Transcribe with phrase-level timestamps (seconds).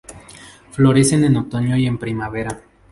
[0.71, 2.63] Florecen en otoño y en primavera.